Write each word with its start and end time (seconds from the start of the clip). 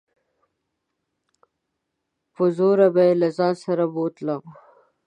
په 2.33 2.43
زوره 2.55 2.87
به 2.93 3.01
يې 3.07 3.13
له 3.21 3.29
ځان 3.37 3.53
سره 3.63 3.83
بوتلم. 3.93 4.43